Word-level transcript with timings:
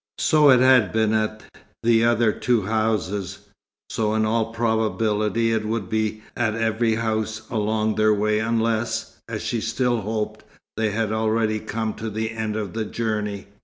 So 0.17 0.49
it 0.49 0.61
had 0.61 0.91
been 0.91 1.13
at 1.13 1.43
the 1.83 2.03
other 2.05 2.31
two 2.31 2.63
houses: 2.63 3.37
so 3.91 4.15
in 4.15 4.25
all 4.25 4.51
probability 4.51 5.51
it 5.53 5.63
would 5.63 5.89
be 5.89 6.23
at 6.35 6.55
every 6.55 6.95
house 6.95 7.43
along 7.51 7.93
their 7.93 8.11
way 8.11 8.39
unless, 8.39 9.17
as 9.29 9.43
she 9.43 9.61
still 9.61 10.01
hoped, 10.01 10.43
they 10.75 10.89
had 10.89 11.11
already 11.11 11.59
come 11.59 11.93
to 11.93 12.09
the 12.09 12.31
end 12.31 12.55
of 12.55 12.73
the 12.73 12.83
journey. 12.85 13.45